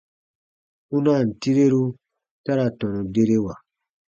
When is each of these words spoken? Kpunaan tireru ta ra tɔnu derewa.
Kpunaan 0.85 1.27
tireru 1.41 1.83
ta 2.43 2.51
ra 2.57 2.65
tɔnu 2.79 3.01
derewa. 3.13 3.53